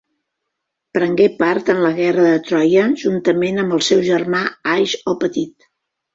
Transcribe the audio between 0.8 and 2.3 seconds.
Prengué part en la guerra